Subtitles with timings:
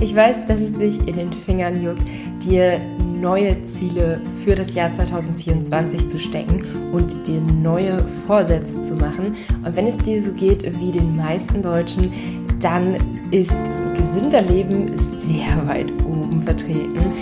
[0.00, 2.02] Ich weiß, dass es dich in den Fingern juckt,
[2.44, 2.80] dir
[3.20, 9.34] neue Ziele für das Jahr 2024 zu stecken und dir neue Vorsätze zu machen.
[9.64, 12.12] Und wenn es dir so geht wie den meisten Deutschen,
[12.60, 12.96] dann
[13.32, 13.60] ist
[13.96, 17.12] gesünder Leben sehr weit oben vertreten.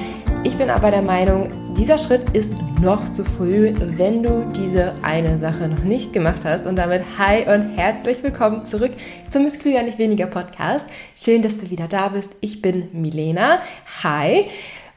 [0.47, 5.41] Ich bin aber der Meinung, dieser Schritt ist noch zu früh, wenn du diese eine
[5.41, 6.67] Sache noch nicht gemacht hast.
[6.67, 8.93] Und damit hi und herzlich willkommen zurück
[9.29, 10.87] zum Miss Klüger nicht weniger Podcast.
[11.17, 12.37] Schön, dass du wieder da bist.
[12.43, 13.59] Ich bin Milena.
[14.05, 14.47] Hi.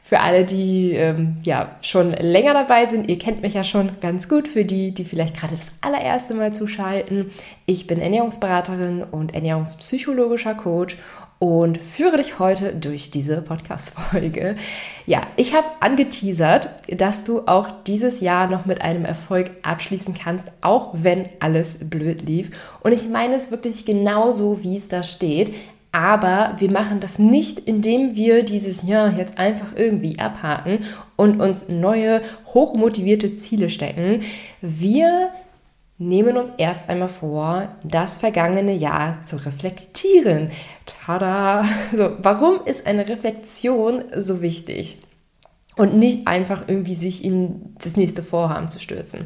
[0.00, 4.28] Für alle, die ähm, ja schon länger dabei sind, ihr kennt mich ja schon ganz
[4.28, 4.46] gut.
[4.46, 7.30] Für die, die vielleicht gerade das allererste Mal zuschalten,
[7.66, 10.96] ich bin Ernährungsberaterin und ernährungspsychologischer Coach
[11.40, 14.56] und führe dich heute durch diese Podcast-Folge.
[15.06, 20.48] Ja, ich habe angeteasert, dass du auch dieses Jahr noch mit einem Erfolg abschließen kannst,
[20.60, 22.50] auch wenn alles blöd lief.
[22.82, 25.54] Und ich meine es wirklich genauso, wie es da steht.
[25.92, 30.80] Aber wir machen das nicht, indem wir dieses Jahr jetzt einfach irgendwie abhaken
[31.16, 32.20] und uns neue,
[32.52, 34.22] hochmotivierte Ziele stecken.
[34.60, 35.30] Wir
[36.00, 40.50] nehmen uns erst einmal vor, das vergangene Jahr zu reflektieren.
[40.86, 41.64] Tada!
[41.92, 44.98] So, warum ist eine Reflexion so wichtig?
[45.76, 49.20] Und nicht einfach irgendwie sich in das nächste Vorhaben zu stürzen.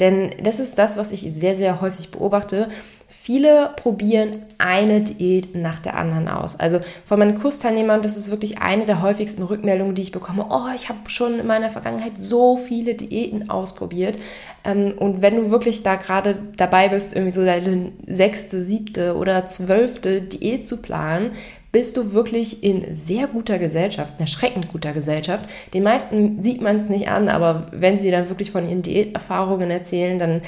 [0.00, 2.68] Denn das ist das, was ich sehr, sehr häufig beobachte.
[3.10, 6.60] Viele probieren eine Diät nach der anderen aus.
[6.60, 10.44] Also von meinen Kursteilnehmern, das ist wirklich eine der häufigsten Rückmeldungen, die ich bekomme.
[10.50, 14.18] Oh, ich habe schon in meiner Vergangenheit so viele Diäten ausprobiert.
[14.62, 19.46] Ähm, und wenn du wirklich da gerade dabei bist, irgendwie so deine sechste, siebte oder
[19.46, 21.30] zwölfte Diät zu planen,
[21.72, 25.48] bist du wirklich in sehr guter Gesellschaft, in erschreckend guter Gesellschaft.
[25.72, 29.70] Den meisten sieht man es nicht an, aber wenn sie dann wirklich von ihren Diäterfahrungen
[29.70, 30.42] erzählen, dann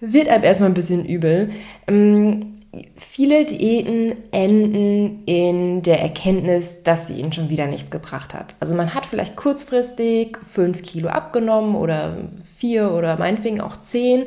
[0.00, 1.50] wird einem erstmal ein bisschen übel.
[1.86, 2.52] Ähm,
[2.94, 8.54] viele Diäten enden in der Erkenntnis, dass sie ihnen schon wieder nichts gebracht hat.
[8.60, 14.24] Also man hat vielleicht kurzfristig fünf Kilo abgenommen oder vier oder meinetwegen auch zehn,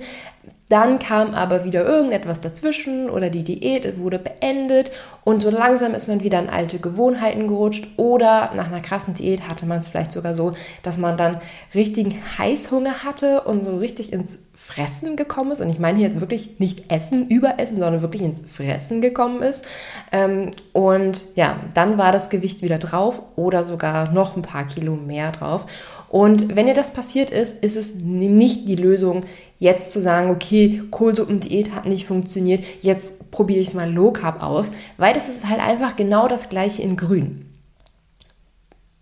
[0.70, 4.92] dann kam aber wieder irgendetwas dazwischen oder die Diät wurde beendet
[5.30, 9.48] und so langsam ist man wieder in alte Gewohnheiten gerutscht oder nach einer krassen Diät
[9.48, 11.40] hatte man es vielleicht sogar so, dass man dann
[11.76, 15.62] richtigen Heißhunger hatte und so richtig ins Fressen gekommen ist.
[15.62, 19.66] Und ich meine hier jetzt wirklich nicht Essen, Überessen, sondern wirklich ins Fressen gekommen ist.
[20.12, 24.96] Ähm, und ja, dann war das Gewicht wieder drauf oder sogar noch ein paar Kilo
[24.96, 25.66] mehr drauf.
[26.10, 29.26] Und wenn dir das passiert ist, ist es nicht die Lösung,
[29.60, 34.42] jetzt zu sagen, okay, Kohlsuppendiät hat nicht funktioniert, jetzt probiere ich es mal Low Carb
[34.42, 37.46] aus, weil das ist halt einfach genau das gleiche in Grün.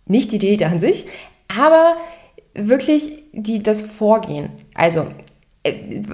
[0.05, 1.05] Nicht die Diät an sich,
[1.47, 1.97] aber
[2.53, 4.49] wirklich die, das Vorgehen.
[4.73, 5.05] Also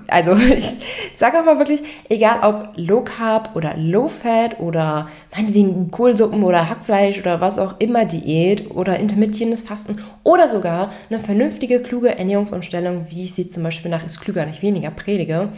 [0.07, 0.75] also ich
[1.15, 6.69] sage auch mal wirklich, egal ob Low Carb oder Low Fat oder meinetwegen Kohlsuppen oder
[6.69, 13.05] Hackfleisch oder was auch immer Diät oder intermittierendes Fasten oder sogar eine vernünftige, kluge Ernährungsumstellung,
[13.09, 15.49] wie ich sie zum Beispiel nach Ist klüger, nicht weniger predige.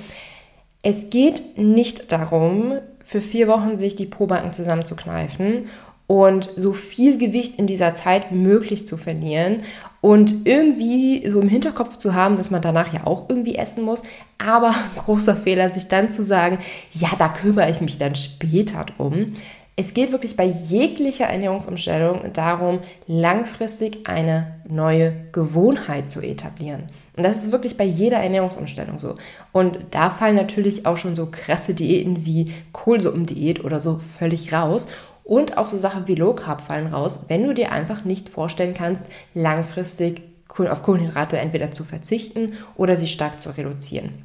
[0.81, 2.73] Es geht nicht darum,
[3.05, 5.69] für vier Wochen sich die Pobacken zusammenzukneifen
[6.07, 9.63] und so viel Gewicht in dieser Zeit wie möglich zu verlieren
[10.01, 14.03] und irgendwie so im Hinterkopf zu haben, dass man danach ja auch irgendwie essen muss.
[14.37, 16.59] Aber großer Fehler, sich dann zu sagen,
[16.91, 19.33] ja, da kümmere ich mich dann später drum.
[19.77, 26.83] Es geht wirklich bei jeglicher Ernährungsumstellung darum, langfristig eine neue Gewohnheit zu etablieren.
[27.17, 29.15] Und das ist wirklich bei jeder Ernährungsumstellung so.
[29.51, 34.87] Und da fallen natürlich auch schon so krasse Diäten wie Kohlsuppendiät oder so völlig raus.
[35.25, 38.75] Und auch so Sachen wie Low Carb fallen raus, wenn du dir einfach nicht vorstellen
[38.75, 39.03] kannst,
[39.33, 40.21] langfristig
[40.57, 44.23] auf Kohlenhydrate entweder zu verzichten oder sie stark zu reduzieren.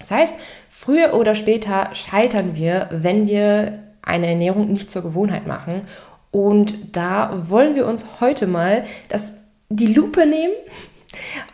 [0.00, 0.34] Das heißt,
[0.68, 5.82] früher oder später scheitern wir, wenn wir eine Ernährung nicht zur Gewohnheit machen.
[6.30, 9.32] Und da wollen wir uns heute mal das,
[9.68, 10.54] die Lupe nehmen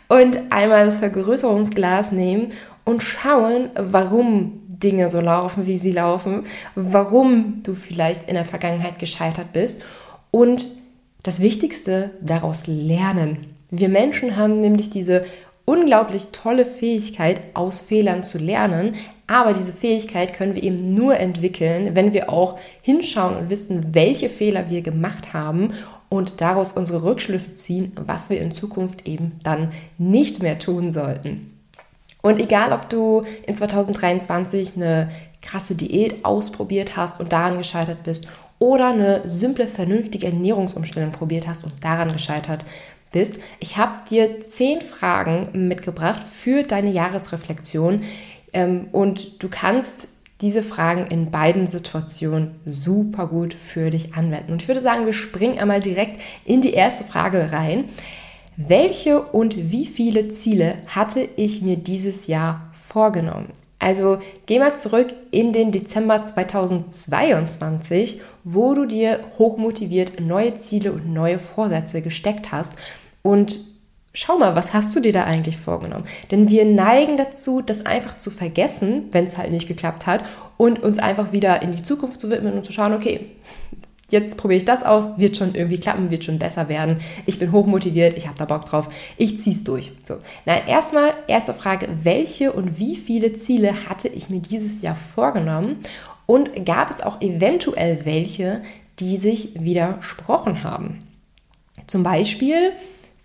[0.09, 2.53] und einmal das Vergrößerungsglas nehmen
[2.85, 6.44] und schauen, warum Dinge so laufen, wie sie laufen,
[6.75, 9.82] warum du vielleicht in der Vergangenheit gescheitert bist
[10.31, 10.69] und
[11.23, 13.46] das Wichtigste, daraus lernen.
[13.70, 15.25] Wir Menschen haben nämlich diese
[15.64, 18.94] unglaublich tolle Fähigkeit, aus Fehlern zu lernen,
[19.26, 24.29] aber diese Fähigkeit können wir eben nur entwickeln, wenn wir auch hinschauen und wissen, welche
[24.29, 25.72] Fehler wir gemacht haben
[26.08, 31.56] und daraus unsere Rückschlüsse ziehen, was wir in Zukunft eben dann nicht mehr tun sollten.
[32.26, 35.08] Und egal, ob du in 2023 eine
[35.43, 38.26] krasse Diät ausprobiert hast und daran gescheitert bist
[38.58, 42.64] oder eine simple, vernünftige Ernährungsumstellung probiert hast und daran gescheitert
[43.12, 48.02] bist, ich habe dir zehn Fragen mitgebracht für deine Jahresreflexion
[48.52, 50.08] ähm, und du kannst
[50.40, 54.50] diese Fragen in beiden Situationen super gut für dich anwenden.
[54.50, 57.84] Und ich würde sagen, wir springen einmal direkt in die erste Frage rein.
[58.56, 63.49] Welche und wie viele Ziele hatte ich mir dieses Jahr vorgenommen?
[63.79, 71.12] Also geh mal zurück in den Dezember 2022, wo du dir hochmotiviert neue Ziele und
[71.12, 72.76] neue Vorsätze gesteckt hast
[73.20, 73.61] und
[74.14, 76.06] schau mal, was hast du dir da eigentlich vorgenommen?
[76.31, 80.25] Denn wir neigen dazu, das einfach zu vergessen, wenn es halt nicht geklappt hat
[80.56, 83.32] und uns einfach wieder in die Zukunft zu widmen und zu schauen, okay,
[84.11, 87.00] jetzt probiere ich das aus, wird schon irgendwie klappen, wird schon besser werden.
[87.26, 89.93] Ich bin hochmotiviert, ich habe da Bock drauf, ich ziehe es durch.
[90.05, 94.97] So, nein, erstmal erste Frage, welche und wie viele Ziele hatte ich mir dieses Jahr
[94.97, 95.81] vorgenommen
[96.26, 98.62] und gab es auch eventuell welche,
[98.99, 101.06] die sich widersprochen haben?
[101.87, 102.73] Zum Beispiel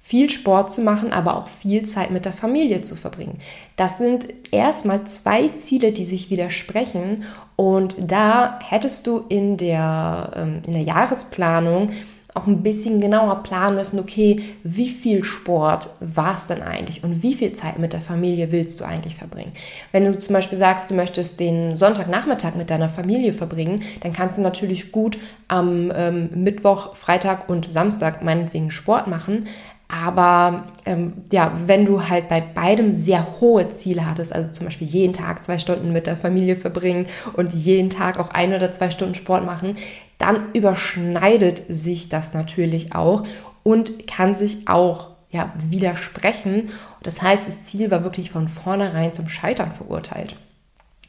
[0.03, 3.39] viel Sport zu machen, aber auch viel Zeit mit der Familie zu verbringen.
[3.75, 7.23] Das sind erstmal zwei Ziele, die sich widersprechen
[7.61, 11.91] und da hättest du in der, ähm, in der Jahresplanung
[12.33, 17.21] auch ein bisschen genauer planen müssen, okay, wie viel Sport war es denn eigentlich und
[17.21, 19.51] wie viel Zeit mit der Familie willst du eigentlich verbringen?
[19.91, 24.39] Wenn du zum Beispiel sagst, du möchtest den Sonntagnachmittag mit deiner Familie verbringen, dann kannst
[24.39, 29.45] du natürlich gut am ähm, Mittwoch, Freitag und Samstag meinetwegen Sport machen,
[29.91, 34.87] aber ähm, ja, wenn du halt bei beidem sehr hohe Ziele hattest, also zum Beispiel
[34.87, 38.89] jeden Tag zwei Stunden mit der Familie verbringen und jeden Tag auch ein oder zwei
[38.89, 39.75] Stunden Sport machen,
[40.17, 43.27] dann überschneidet sich das natürlich auch
[43.63, 46.69] und kann sich auch ja, widersprechen.
[47.03, 50.37] Das heißt, das Ziel war wirklich von vornherein zum Scheitern verurteilt,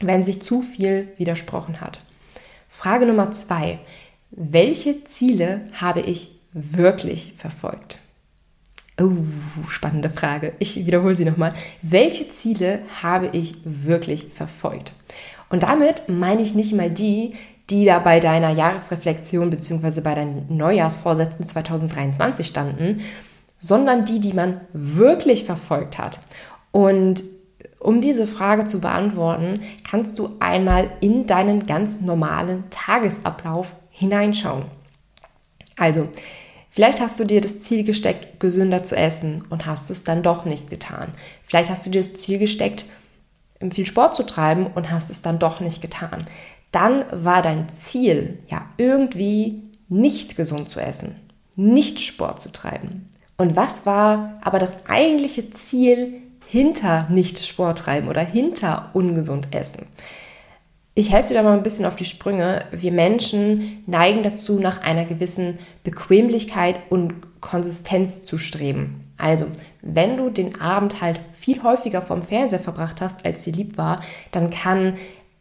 [0.01, 1.99] wenn sich zu viel widersprochen hat.
[2.67, 3.79] Frage Nummer zwei.
[4.31, 8.02] Welche Ziele habe ich wirklich verfolgt?
[9.01, 9.11] Oh,
[9.67, 10.53] spannende Frage.
[10.59, 11.53] Ich wiederhole sie nochmal.
[11.81, 14.93] Welche Ziele habe ich wirklich verfolgt?
[15.49, 17.33] Und damit meine ich nicht mal die,
[17.69, 20.01] die da bei deiner Jahresreflexion bzw.
[20.01, 23.01] bei deinen Neujahrsvorsätzen 2023 standen,
[23.57, 26.19] sondern die, die man wirklich verfolgt hat.
[26.71, 27.23] Und
[27.79, 34.65] um diese Frage zu beantworten, kannst du einmal in deinen ganz normalen Tagesablauf hineinschauen.
[35.77, 36.09] Also,
[36.73, 40.43] Vielleicht hast du dir das Ziel gesteckt, gesünder zu essen und hast es dann doch
[40.43, 41.13] nicht getan.
[41.43, 42.85] Vielleicht hast du dir das Ziel gesteckt,
[43.69, 46.23] viel Sport zu treiben und hast es dann doch nicht getan.
[46.71, 51.15] Dann war dein Ziel ja irgendwie nicht gesund zu essen,
[51.55, 53.07] nicht Sport zu treiben.
[53.37, 59.85] Und was war aber das eigentliche Ziel hinter nicht Sport treiben oder hinter ungesund essen?
[60.95, 62.65] Ich helfe dir da mal ein bisschen auf die Sprünge.
[62.71, 69.01] Wir Menschen neigen dazu, nach einer gewissen Bequemlichkeit und Konsistenz zu streben.
[69.17, 69.47] Also,
[69.81, 74.01] wenn du den Abend halt viel häufiger vom Fernseher verbracht hast, als dir lieb war,
[74.31, 74.97] dann kann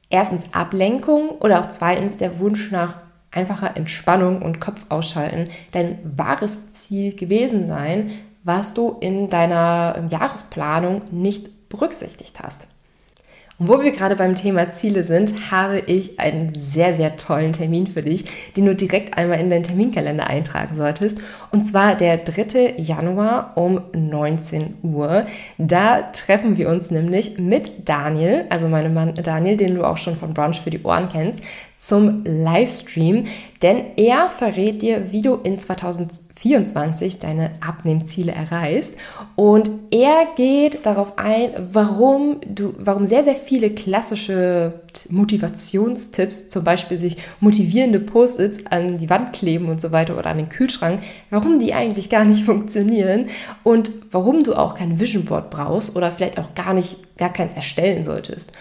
[0.08, 2.96] erstens Ablenkung oder auch zweitens der Wunsch nach
[3.30, 8.10] einfacher Entspannung und Kopf ausschalten dein wahres Ziel gewesen sein,
[8.42, 12.68] was du in deiner Jahresplanung nicht berücksichtigt hast.
[13.62, 17.86] Und wo wir gerade beim Thema Ziele sind, habe ich einen sehr, sehr tollen Termin
[17.86, 18.24] für dich,
[18.56, 21.18] den du direkt einmal in deinen Terminkalender eintragen solltest.
[21.52, 22.74] Und zwar der 3.
[22.78, 25.26] Januar um 19 Uhr.
[25.58, 30.16] Da treffen wir uns nämlich mit Daniel, also meinem Mann Daniel, den du auch schon
[30.16, 31.40] von Brunch für die Ohren kennst,
[31.76, 33.24] zum Livestream,
[33.62, 35.58] denn er verrät dir, wie du in
[36.42, 38.94] 2024 deine Abnehmziele erreichst.
[39.36, 46.96] Und er geht darauf ein, warum du, warum sehr, sehr viele klassische Motivationstipps, zum Beispiel
[46.96, 51.58] sich motivierende Post-its an die Wand kleben und so weiter oder an den Kühlschrank, warum
[51.58, 53.26] die eigentlich gar nicht funktionieren
[53.62, 57.52] und warum du auch kein Vision Board brauchst oder vielleicht auch gar nicht, gar keins
[57.52, 58.52] erstellen solltest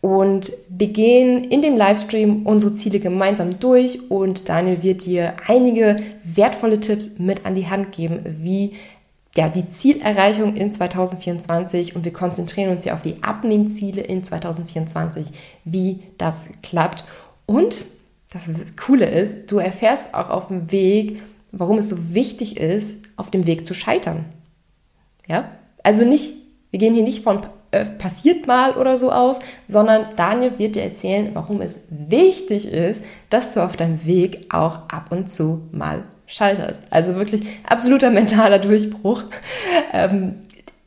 [0.00, 5.96] und wir gehen in dem Livestream unsere Ziele gemeinsam durch und Daniel wird dir einige
[6.22, 8.72] wertvolle Tipps mit an die Hand geben, wie
[9.36, 15.26] ja, die Zielerreichung in 2024 und wir konzentrieren uns ja auf die Abnehmziele in 2024,
[15.64, 17.04] wie das klappt.
[17.44, 17.84] Und
[18.32, 21.22] das Coole ist, du erfährst auch auf dem Weg,
[21.52, 24.24] warum es so wichtig ist, auf dem Weg zu scheitern.
[25.28, 25.50] Ja?
[25.82, 26.32] Also nicht,
[26.70, 27.40] wir gehen hier nicht von
[27.76, 33.02] äh, passiert mal oder so aus, sondern Daniel wird dir erzählen, warum es wichtig ist,
[33.30, 36.82] dass du auf deinem Weg auch ab und zu mal schalterst.
[36.90, 39.24] Also wirklich absoluter mentaler Durchbruch.
[39.92, 40.36] Ähm,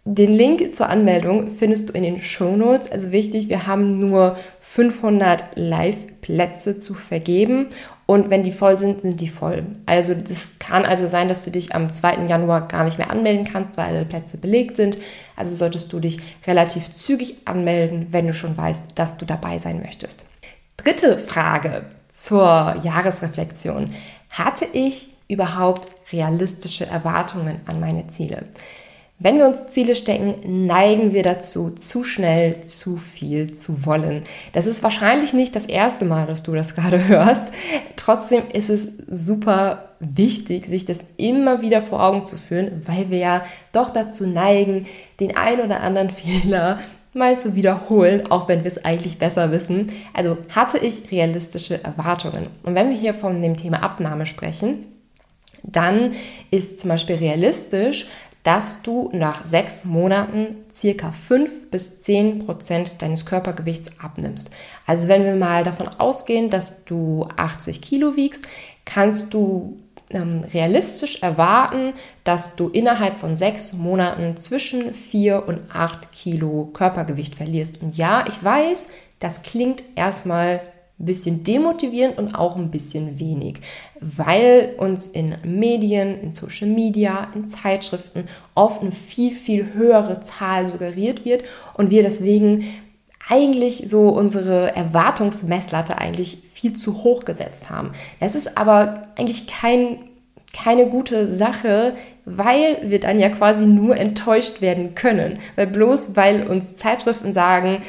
[0.06, 2.92] den Link zur Anmeldung findest du in den Show Notes.
[2.92, 7.68] Also wichtig, wir haben nur 500 Live-Plätze zu vergeben
[8.10, 9.68] und wenn die voll sind, sind die voll.
[9.86, 12.26] Also das kann also sein, dass du dich am 2.
[12.26, 14.98] Januar gar nicht mehr anmelden kannst, weil alle Plätze belegt sind.
[15.36, 19.80] Also solltest du dich relativ zügig anmelden, wenn du schon weißt, dass du dabei sein
[19.84, 20.26] möchtest.
[20.76, 23.94] Dritte Frage zur Jahresreflexion.
[24.32, 28.48] Hatte ich überhaupt realistische Erwartungen an meine Ziele?
[29.22, 34.24] Wenn wir uns Ziele stecken, neigen wir dazu, zu schnell zu viel zu wollen.
[34.54, 37.50] Das ist wahrscheinlich nicht das erste Mal, dass du das gerade hörst.
[37.98, 43.18] Trotzdem ist es super wichtig, sich das immer wieder vor Augen zu führen, weil wir
[43.18, 44.88] ja doch dazu neigen,
[45.20, 46.80] den ein oder anderen Fehler
[47.14, 49.92] mal zu wiederholen, auch wenn wir es eigentlich besser wissen.
[50.14, 52.48] Also hatte ich realistische Erwartungen.
[52.64, 54.86] Und wenn wir hier von dem Thema Abnahme sprechen,
[55.64, 56.14] dann
[56.52, 58.08] ist zum Beispiel realistisch,
[58.44, 64.50] dass du nach sechs Monaten circa fünf bis zehn Prozent deines Körpergewichts abnimmst.
[64.86, 68.48] Also wenn wir mal davon ausgehen, dass du 80 Kilo wiegst,
[68.86, 69.78] kannst du
[70.10, 71.94] ähm, realistisch erwarten,
[72.24, 77.82] dass du innerhalb von sechs Monaten zwischen vier und acht Kilo Körpergewicht verlierst.
[77.82, 78.88] Und ja, ich weiß,
[79.20, 80.62] das klingt erstmal
[81.00, 83.62] ein bisschen demotivierend und auch ein bisschen wenig,
[84.02, 90.68] weil uns in Medien, in Social Media, in Zeitschriften oft eine viel, viel höhere Zahl
[90.68, 91.44] suggeriert wird
[91.76, 92.66] und wir deswegen
[93.30, 97.92] eigentlich so unsere Erwartungsmesslatte eigentlich viel zu hoch gesetzt haben.
[98.20, 100.00] Das ist aber eigentlich kein,
[100.52, 101.94] keine gute Sache,
[102.26, 105.38] weil wir dann ja quasi nur enttäuscht werden können.
[105.56, 107.84] Weil bloß weil uns Zeitschriften sagen,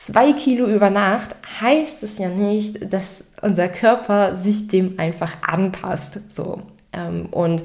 [0.00, 6.20] zwei Kilo über Nacht, heißt es ja nicht, dass unser Körper sich dem einfach anpasst.
[6.30, 6.62] So.
[6.94, 7.64] Ähm, und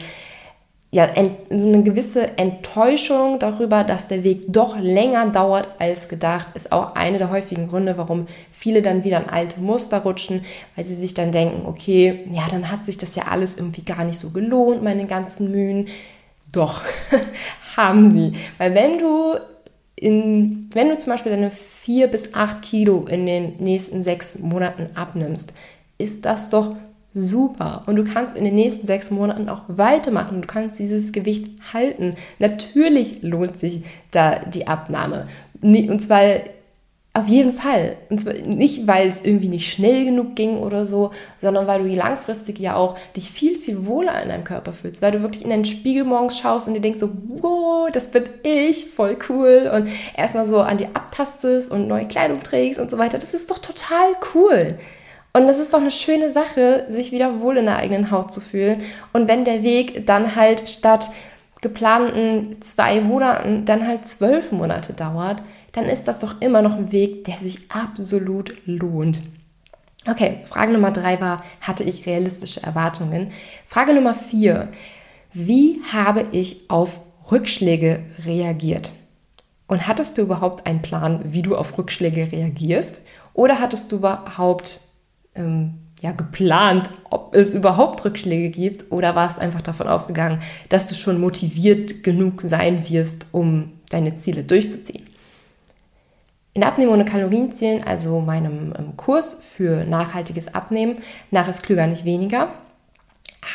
[0.92, 1.10] ja,
[1.50, 6.96] so eine gewisse Enttäuschung darüber, dass der Weg doch länger dauert als gedacht, ist auch
[6.96, 10.42] eine der häufigen Gründe, warum viele dann wieder in alte Muster rutschen,
[10.76, 14.04] weil sie sich dann denken, okay, ja, dann hat sich das ja alles irgendwie gar
[14.04, 15.88] nicht so gelohnt, meine ganzen Mühen.
[16.52, 16.82] Doch,
[17.78, 18.34] haben sie.
[18.58, 19.36] Weil wenn du
[19.96, 24.90] in, wenn du zum Beispiel deine vier bis acht Kilo in den nächsten sechs Monaten
[24.96, 25.54] abnimmst,
[25.98, 26.76] ist das doch
[27.12, 27.84] super.
[27.88, 30.42] Und du kannst in den nächsten sechs Monaten auch weitermachen.
[30.42, 32.16] Du kannst dieses Gewicht halten.
[32.40, 35.28] Natürlich lohnt sich da die Abnahme.
[35.62, 36.22] Und zwar
[37.14, 37.96] auf jeden Fall.
[38.10, 41.96] Und zwar nicht, weil es irgendwie nicht schnell genug ging oder so, sondern weil du
[41.96, 45.02] langfristig ja auch dich viel, viel wohler in deinem Körper fühlst.
[45.02, 47.10] Weil du wirklich in den Spiegel morgens schaust und dir denkst so,
[47.92, 49.72] das bin ich, voll cool.
[49.74, 53.18] Und erstmal so an dir abtastest und neue Kleidung trägst und so weiter.
[53.18, 54.78] Das ist doch total cool.
[55.34, 58.40] Und das ist doch eine schöne Sache, sich wieder wohl in der eigenen Haut zu
[58.40, 58.84] fühlen.
[59.12, 61.10] Und wenn der Weg dann halt statt
[61.62, 65.42] geplanten zwei Monaten dann halt zwölf Monate dauert,
[65.74, 69.22] dann ist das doch immer noch ein Weg, der sich absolut lohnt.
[70.08, 73.32] Okay, Frage Nummer drei war, hatte ich realistische Erwartungen?
[73.68, 74.70] Frage Nummer vier,
[75.34, 77.00] wie habe ich auf
[77.32, 78.92] Rückschläge reagiert?
[79.68, 83.02] Und hattest du überhaupt einen Plan, wie du auf Rückschläge reagierst?
[83.34, 84.80] Oder hattest du überhaupt
[85.34, 88.92] ähm, ja, geplant, ob es überhaupt Rückschläge gibt?
[88.92, 94.44] Oder warst einfach davon ausgegangen, dass du schon motiviert genug sein wirst, um deine Ziele
[94.44, 95.06] durchzuziehen?
[96.54, 102.06] In Abnehmen ohne Kalorienzählen, also meinem ähm, Kurs für nachhaltiges Abnehmen, nach ist klüger nicht
[102.06, 102.50] weniger,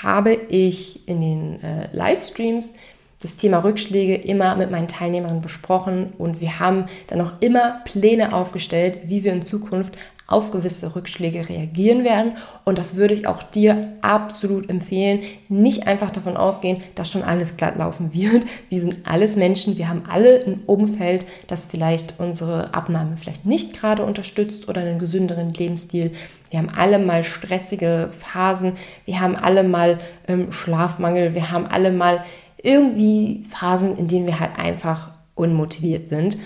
[0.03, 2.75] habe ich in den äh, Livestreams
[3.23, 8.33] das Thema Rückschläge immer mit meinen Teilnehmern besprochen und wir haben dann auch immer Pläne
[8.33, 9.95] aufgestellt, wie wir in Zukunft
[10.31, 12.35] auf gewisse Rückschläge reagieren werden.
[12.65, 15.23] Und das würde ich auch dir absolut empfehlen.
[15.49, 18.45] Nicht einfach davon ausgehen, dass schon alles glatt laufen wird.
[18.69, 19.77] Wir sind alles Menschen.
[19.77, 25.01] Wir haben alle ein Umfeld, das vielleicht unsere Abnahme vielleicht nicht gerade unterstützt oder einen
[25.01, 26.13] gesünderen Lebensstil.
[26.51, 28.75] Wir haben alle mal stressige Phasen.
[29.05, 29.99] Wir haben alle mal
[30.29, 31.35] ähm, Schlafmangel.
[31.35, 32.25] Wir haben alle mal
[32.63, 36.39] irgendwie Phasen, in denen wir halt einfach unmotiviert sind.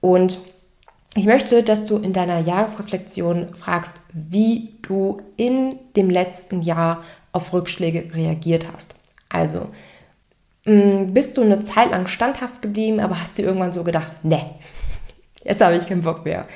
[0.00, 0.38] Und
[1.14, 7.02] ich möchte, dass du in deiner Jahresreflexion fragst, wie du in dem letzten Jahr
[7.32, 8.94] auf Rückschläge reagiert hast.
[9.28, 9.68] Also,
[10.64, 14.40] mm, bist du eine Zeit lang standhaft geblieben, aber hast dir irgendwann so gedacht, ne,
[15.44, 16.46] jetzt habe ich keinen Bock mehr.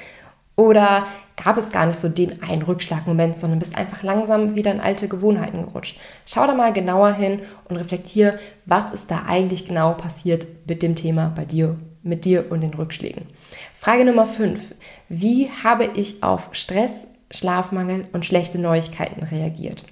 [0.56, 1.06] Oder
[1.42, 5.06] gab es gar nicht so den einen Rückschlagmoment, sondern bist einfach langsam wieder in alte
[5.06, 5.98] Gewohnheiten gerutscht.
[6.24, 10.94] Schau da mal genauer hin und reflektiere, was ist da eigentlich genau passiert mit dem
[10.94, 13.26] Thema bei dir, mit dir und den Rückschlägen.
[13.74, 14.74] Frage Nummer 5.
[15.10, 19.84] Wie habe ich auf Stress, Schlafmangel und schlechte Neuigkeiten reagiert?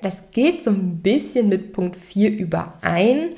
[0.00, 3.36] Das geht so ein bisschen mit Punkt 4 überein,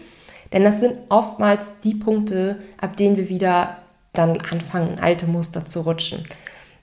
[0.52, 3.78] denn das sind oftmals die Punkte, ab denen wir wieder
[4.18, 6.26] dann anfangen, in alte Muster zu rutschen.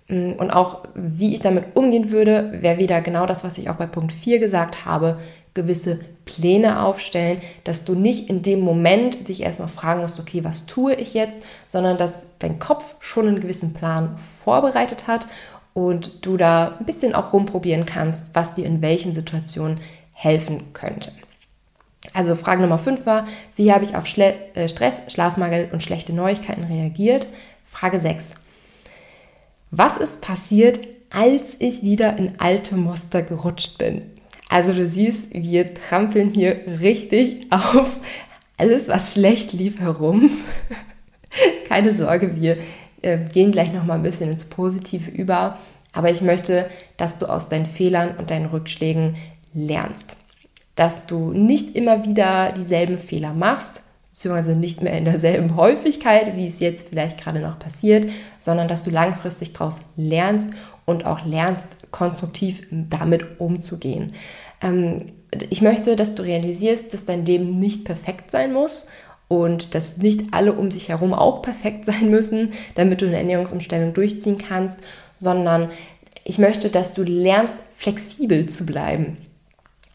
[0.07, 3.75] Mm, und auch wie ich damit umgehen würde, wäre wieder genau das, was ich auch
[3.75, 5.19] bei Punkt 4 gesagt habe,
[5.53, 10.65] gewisse Pläne aufstellen, dass du nicht in dem Moment dich erstmal fragen musst, okay, was
[10.65, 11.37] tue ich jetzt,
[11.67, 15.27] sondern dass dein Kopf schon einen gewissen Plan vorbereitet hat
[15.73, 19.79] und du da ein bisschen auch rumprobieren kannst, was dir in welchen Situationen
[20.11, 21.11] helfen könnte.
[22.11, 26.13] Also Frage Nummer 5 war, wie habe ich auf Schle äh, Stress, Schlafmangel und schlechte
[26.13, 27.27] Neuigkeiten reagiert?
[27.65, 28.33] Frage 6.
[29.71, 30.79] Was ist passiert,
[31.09, 34.01] als ich wieder in alte Muster gerutscht bin?
[34.49, 37.99] Also du siehst, wir trampeln hier richtig auf
[38.57, 40.29] alles, was schlecht lief, herum.
[41.67, 42.57] Keine Sorge, wir
[43.01, 45.57] äh, gehen gleich noch mal ein bisschen ins Positive über.
[45.93, 49.15] Aber ich möchte, dass du aus deinen Fehlern und deinen Rückschlägen
[49.53, 50.17] lernst
[50.75, 56.47] dass du nicht immer wieder dieselben Fehler machst, beziehungsweise nicht mehr in derselben Häufigkeit, wie
[56.47, 60.49] es jetzt vielleicht gerade noch passiert, sondern dass du langfristig daraus lernst
[60.85, 64.13] und auch lernst, konstruktiv damit umzugehen.
[64.61, 65.05] Ähm,
[65.49, 68.85] ich möchte, dass du realisierst, dass dein Leben nicht perfekt sein muss
[69.27, 73.93] und dass nicht alle um dich herum auch perfekt sein müssen, damit du eine Ernährungsumstellung
[73.93, 74.79] durchziehen kannst,
[75.17, 75.69] sondern
[76.23, 79.17] ich möchte, dass du lernst, flexibel zu bleiben.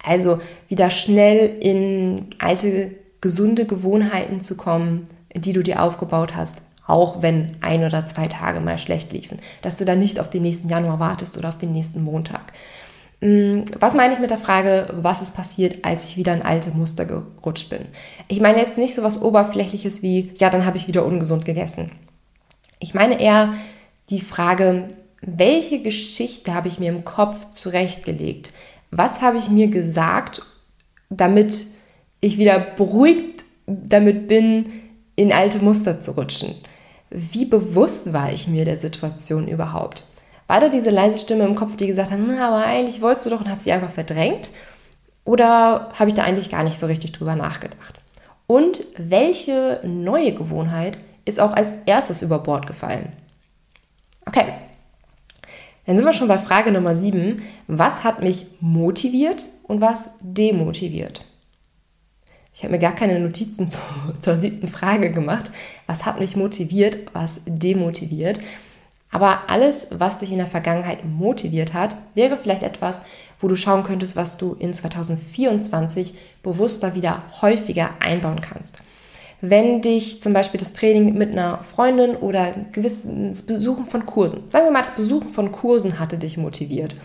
[0.02, 7.22] Also wieder schnell in alte, gesunde Gewohnheiten zu kommen, die du dir aufgebaut hast, auch
[7.22, 9.38] wenn ein oder zwei Tage mal schlecht liefen.
[9.62, 12.52] Dass du dann nicht auf den nächsten Januar wartest oder auf den nächsten Montag.
[13.20, 16.70] Mm, was meine ich mit der Frage, was ist passiert, als ich wieder in alte
[16.70, 17.86] Muster gerutscht bin?
[18.28, 21.90] Ich meine jetzt nicht so was Oberflächliches wie, ja, dann habe ich wieder ungesund gegessen.
[22.78, 23.54] Ich meine eher
[24.10, 24.86] die Frage,
[25.20, 28.52] welche Geschichte habe ich mir im Kopf zurechtgelegt?
[28.90, 30.42] Was habe ich mir gesagt,
[31.10, 31.66] damit
[32.20, 34.70] ich wieder beruhigt damit bin,
[35.14, 36.54] in alte Muster zu rutschen?
[37.10, 40.04] Wie bewusst war ich mir der Situation überhaupt?
[40.46, 43.30] War da diese leise Stimme im Kopf, die gesagt hat, na, aber eigentlich wolltest du
[43.30, 44.50] doch und habe sie einfach verdrängt?
[45.24, 48.00] Oder habe ich da eigentlich gar nicht so richtig drüber nachgedacht?
[48.46, 53.12] Und welche neue Gewohnheit ist auch als erstes über Bord gefallen?
[54.24, 54.44] Okay,
[55.88, 57.40] dann sind wir schon bei Frage Nummer 7.
[57.66, 61.24] Was hat mich motiviert und was demotiviert?
[62.54, 63.80] Ich habe mir gar keine Notizen zur,
[64.20, 65.50] zur siebten Frage gemacht.
[65.86, 68.38] Was hat mich motiviert, was demotiviert?
[69.10, 73.00] Aber alles, was dich in der Vergangenheit motiviert hat, wäre vielleicht etwas,
[73.40, 78.82] wo du schauen könntest, was du in 2024 bewusster wieder häufiger einbauen kannst
[79.40, 84.66] wenn dich zum Beispiel das Training mit einer Freundin oder gewisses Besuchen von Kursen, sagen
[84.66, 86.96] wir mal, das Besuchen von Kursen hatte dich motiviert.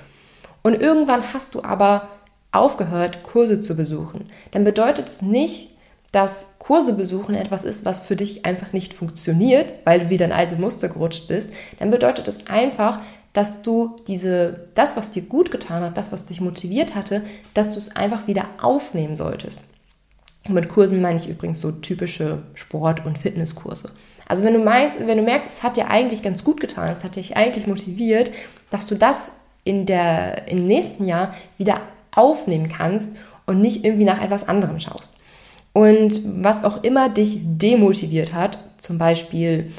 [0.63, 2.07] Und irgendwann hast du aber
[2.51, 4.25] aufgehört, Kurse zu besuchen.
[4.51, 5.69] Dann bedeutet es nicht,
[6.11, 10.31] dass Kurse besuchen etwas ist, was für dich einfach nicht funktioniert, weil du wieder in
[10.31, 11.53] alte Muster gerutscht bist.
[11.79, 12.99] Dann bedeutet es einfach,
[13.33, 17.23] dass du diese, das, was dir gut getan hat, das, was dich motiviert hatte,
[17.55, 19.63] dass du es einfach wieder aufnehmen solltest.
[20.47, 23.91] Und mit Kursen meine ich übrigens so typische Sport- und Fitnesskurse.
[24.27, 27.03] Also wenn du, meinst, wenn du merkst, es hat dir eigentlich ganz gut getan, es
[27.03, 28.31] hat dich eigentlich motiviert,
[28.69, 29.31] dass du das
[29.63, 33.11] in der, im nächsten Jahr wieder aufnehmen kannst
[33.45, 35.13] und nicht irgendwie nach etwas anderem schaust.
[35.73, 39.71] Und was auch immer dich demotiviert hat, zum Beispiel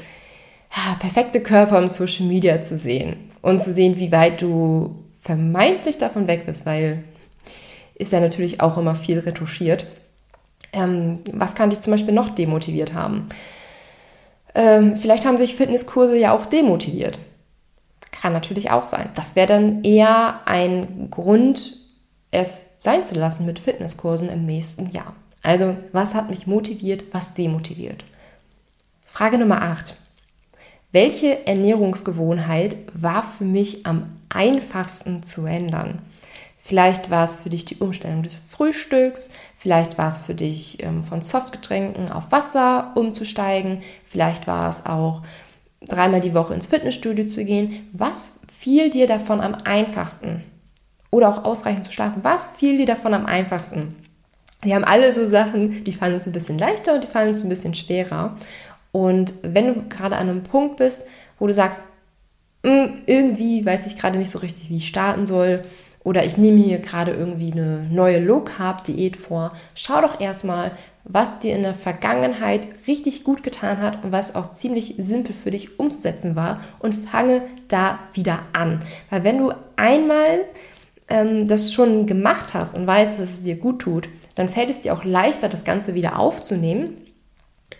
[0.75, 5.97] ja, perfekte Körper im Social Media zu sehen und zu sehen, wie weit du vermeintlich
[5.97, 7.03] davon weg bist, weil
[7.95, 9.87] ist ja natürlich auch immer viel retuschiert
[10.75, 13.29] ähm, was kann dich zum Beispiel noch demotiviert haben?
[14.53, 17.19] Ähm, vielleicht haben sich Fitnesskurse ja auch demotiviert.
[18.11, 19.09] Kann natürlich auch sein.
[19.15, 21.77] Das wäre dann eher ein Grund,
[22.31, 25.15] es sein zu lassen mit Fitnesskursen im nächsten Jahr.
[25.43, 28.03] Also, was hat mich motiviert, was demotiviert?
[29.05, 29.95] Frage Nummer 8.
[30.91, 35.99] Welche Ernährungsgewohnheit war für mich am einfachsten zu ändern?
[36.67, 41.03] Vielleicht war es für dich die Umstellung des Frühstücks, vielleicht war es für dich ähm,
[41.03, 45.21] von Softgetränken auf Wasser umzusteigen, vielleicht war es auch
[45.81, 47.87] dreimal die Woche ins Fitnessstudio zu gehen.
[47.93, 50.43] Was fiel dir davon am einfachsten?
[51.11, 52.23] Oder auch ausreichend zu schlafen.
[52.23, 53.95] Was fiel dir davon am einfachsten?
[54.63, 57.43] Wir haben alle so Sachen, die fallen uns ein bisschen leichter und die fallen uns
[57.43, 58.37] ein bisschen schwerer.
[58.91, 61.03] Und wenn du gerade an einem Punkt bist,
[61.37, 61.81] wo du sagst,
[62.65, 65.63] hm, irgendwie weiß ich gerade nicht so richtig, wie ich starten soll,
[66.05, 70.71] oder ich nehme hier gerade irgendwie eine neue Low-Carb-Diät vor, schau doch erstmal,
[71.03, 75.51] was dir in der Vergangenheit richtig gut getan hat und was auch ziemlich simpel für
[75.51, 78.83] dich umzusetzen war und fange da wieder an.
[79.09, 80.41] Weil wenn du einmal
[81.09, 84.81] ähm, das schon gemacht hast und weißt, dass es dir gut tut, dann fällt es
[84.81, 86.97] dir auch leichter, das Ganze wieder aufzunehmen.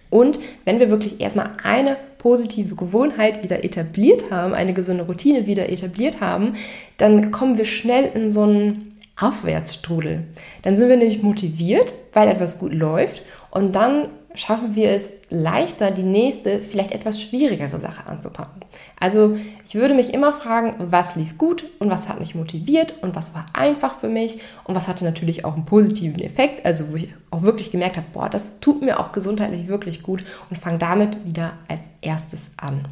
[0.09, 5.69] Und wenn wir wirklich erstmal eine positive Gewohnheit wieder etabliert haben, eine gesunde Routine wieder
[5.69, 6.53] etabliert haben,
[6.97, 10.23] dann kommen wir schnell in so einen Aufwärtsstrudel.
[10.63, 15.91] Dann sind wir nämlich motiviert, weil etwas gut läuft und dann schaffen wir es leichter,
[15.91, 18.61] die nächste, vielleicht etwas schwierigere Sache anzupacken.
[18.99, 23.15] Also ich würde mich immer fragen, was lief gut und was hat mich motiviert und
[23.15, 26.95] was war einfach für mich und was hatte natürlich auch einen positiven Effekt, also wo
[26.95, 30.77] ich auch wirklich gemerkt habe, boah, das tut mir auch gesundheitlich wirklich gut und fange
[30.77, 32.87] damit wieder als erstes an.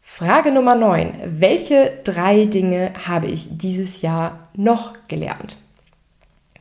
[0.00, 1.12] Frage Nummer 9.
[1.24, 5.56] Welche drei Dinge habe ich dieses Jahr noch gelernt?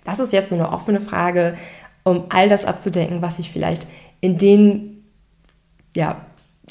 [0.05, 1.57] Das ist jetzt nur eine offene Frage
[2.03, 3.87] um all das abzudecken, was ich vielleicht
[4.21, 4.99] in den,
[5.95, 6.21] ja,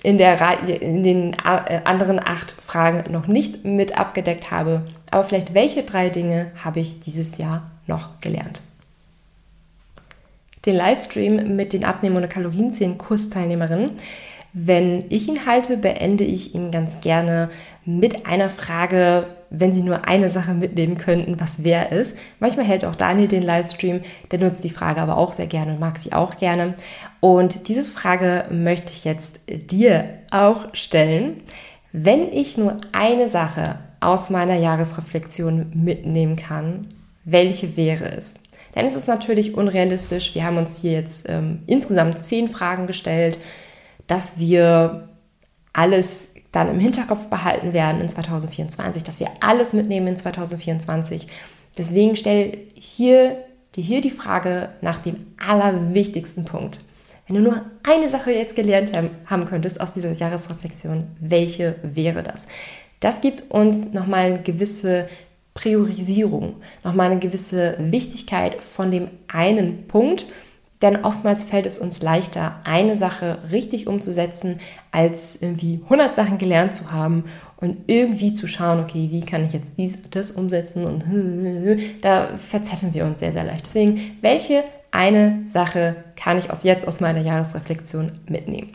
[0.02, 0.38] in, der,
[0.80, 4.82] in den äh, anderen acht Fragen noch nicht mit abgedeckt habe.
[5.10, 8.62] Aber vielleicht welche drei Dinge habe ich dieses Jahr noch gelernt?
[10.66, 13.98] Den Livestream mit den Abnehmen- und Kalorienzählen-Kursteilnehmerinnen
[14.52, 17.50] wenn ich ihn halte, beende ich ihn ganz gerne
[17.88, 22.16] mit einer Frage, wenn Sie nur eine Sache mitnehmen könnten, was wer ist.
[22.38, 25.80] Manchmal hält auch Daniel den Livestream, der nutzt die Frage aber auch sehr gerne und
[25.80, 26.74] mag sie auch gerne.
[27.20, 31.40] Und diese Frage möchte ich jetzt dir auch stellen.
[31.92, 36.86] Wenn ich nur eine Sache aus meiner Jahresreflexion mitnehmen kann,
[37.24, 38.34] welche wäre es?
[38.74, 40.34] Denn es ist natürlich unrealistisch.
[40.34, 43.38] Wir haben uns hier jetzt ähm, insgesamt zehn Fragen gestellt
[44.08, 45.08] dass wir
[45.72, 51.26] alles dann im Hinterkopf behalten werden in 2024, dass wir alles mitnehmen in 2024.
[51.76, 53.36] Deswegen stell hier,
[53.74, 56.80] dir hier die Frage nach dem allerwichtigsten Punkt.
[57.26, 58.92] Wenn du nur eine Sache jetzt gelernt
[59.26, 62.46] haben könntest aus dieser Jahresreflexion, welche wäre das?
[63.00, 65.08] Das gibt uns nochmal eine gewisse
[65.52, 70.24] Priorisierung, nochmal eine gewisse Wichtigkeit von dem einen Punkt
[70.82, 74.60] denn oftmals fällt es uns leichter, eine Sache richtig umzusetzen,
[74.92, 77.24] als irgendwie 100 Sachen gelernt zu haben
[77.56, 81.02] und irgendwie zu schauen, okay, wie kann ich jetzt dies, das umsetzen und
[82.02, 83.66] da verzetteln wir uns sehr, sehr leicht.
[83.66, 88.70] Deswegen, welche eine Sache kann ich aus jetzt aus meiner Jahresreflexion mitnehmen?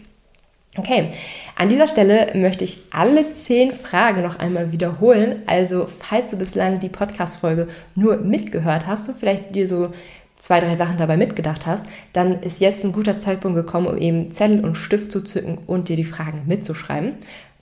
[0.76, 1.10] Okay,
[1.56, 5.44] an dieser Stelle möchte ich alle zehn Fragen noch einmal wiederholen.
[5.46, 9.94] Also, falls du bislang die Podcast-Folge nur mitgehört hast und vielleicht dir so
[10.44, 14.34] zwei, drei Sachen dabei mitgedacht hast, dann ist jetzt ein guter Zeitpunkt gekommen, um eben
[14.34, 17.14] Zettel und Stift zu zücken und dir die Fragen mitzuschreiben.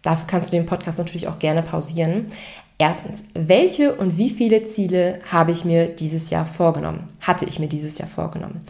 [0.02, 2.26] Dafür kannst du den Podcast natürlich auch gerne pausieren.
[2.80, 7.04] Erstens, welche und wie viele Ziele habe ich mir dieses Jahr vorgenommen?
[7.20, 8.64] Hatte ich mir dieses Jahr vorgenommen?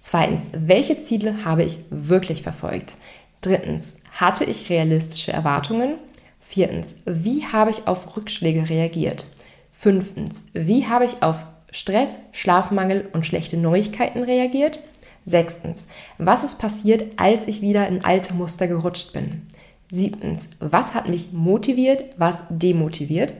[0.00, 2.96] Zweitens, welche Ziele habe ich wirklich verfolgt?
[3.42, 5.96] Drittens, hatte ich realistische Erwartungen?
[6.40, 9.26] Viertens, wie habe ich auf Rückschläge reagiert?
[9.72, 14.80] Fünftens, wie habe ich auf Stress, Schlafmangel und schlechte Neuigkeiten reagiert?
[15.24, 19.42] Sechstens, was ist passiert, als ich wieder in alte Muster gerutscht bin?
[19.90, 23.32] Siebtens, was hat mich motiviert, was demotiviert?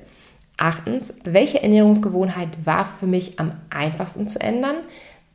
[0.57, 4.77] Achtens, welche Ernährungsgewohnheit war für mich am einfachsten zu ändern?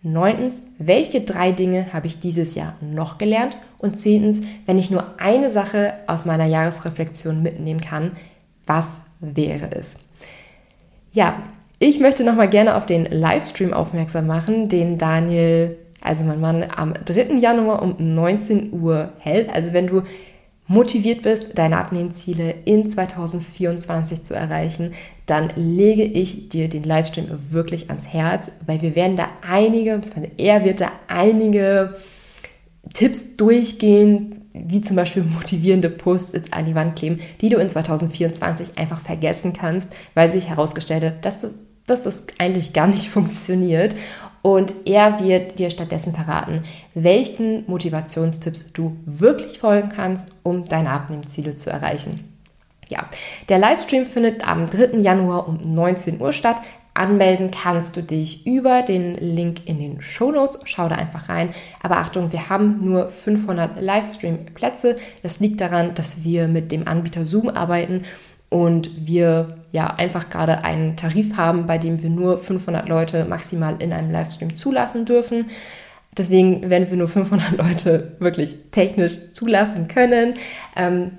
[0.01, 3.57] Neuntens, welche drei Dinge habe ich dieses Jahr noch gelernt?
[3.77, 8.11] Und zehntens, wenn ich nur eine Sache aus meiner Jahresreflexion mitnehmen kann,
[8.67, 9.97] was wäre es?
[11.13, 11.41] Ja,
[11.83, 16.65] ich möchte noch mal gerne auf den Livestream aufmerksam machen, den Daniel, also mein Mann,
[16.73, 17.33] am 3.
[17.33, 19.49] Januar um 19 Uhr hält.
[19.49, 20.03] Also wenn du
[20.65, 24.93] motiviert bist, deine Abnehmziele in 2024 zu erreichen,
[25.25, 30.31] dann lege ich dir den Livestream wirklich ans Herz, weil wir werden da einige, beziehungsweise
[30.37, 31.95] er wird da einige
[32.93, 38.77] Tipps durchgehen, wie zum Beispiel motivierende Posts an die Wand kleben, die du in 2024
[38.77, 41.45] einfach vergessen kannst, weil sich herausgestellt hat, dass,
[41.85, 43.95] dass das eigentlich gar nicht funktioniert.
[44.41, 51.55] Und er wird dir stattdessen verraten, welchen Motivationstipps du wirklich folgen kannst, um deine Abnehmziele
[51.55, 52.29] zu erreichen.
[52.89, 53.07] Ja,
[53.47, 54.97] der Livestream findet am 3.
[54.97, 56.57] Januar um 19 Uhr statt.
[56.93, 60.59] Anmelden kannst du dich über den Link in den Show Notes.
[60.65, 61.49] Schau da einfach rein.
[61.81, 64.97] Aber Achtung, wir haben nur 500 Livestream-Plätze.
[65.23, 68.03] Das liegt daran, dass wir mit dem Anbieter Zoom arbeiten
[68.49, 73.75] und wir ja einfach gerade einen Tarif haben, bei dem wir nur 500 Leute maximal
[73.79, 75.49] in einem Livestream zulassen dürfen.
[76.15, 80.35] Deswegen werden wir nur 500 Leute wirklich technisch zulassen können.
[80.75, 81.17] Ähm,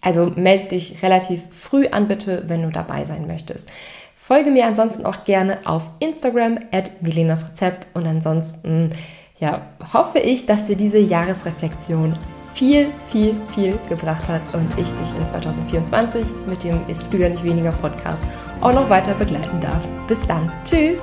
[0.00, 3.70] also melde dich relativ früh an, bitte, wenn du dabei sein möchtest.
[4.16, 8.92] Folge mir ansonsten auch gerne auf Instagram at Milenas Rezept und ansonsten
[9.38, 12.16] ja, hoffe ich, dass dir diese Jahresreflexion
[12.56, 17.44] viel, viel, viel gebracht hat und ich dich in 2024 mit dem Ist Flüger nicht
[17.44, 18.24] weniger Podcast
[18.62, 19.86] auch noch weiter begleiten darf.
[20.08, 20.50] Bis dann.
[20.64, 21.02] Tschüss!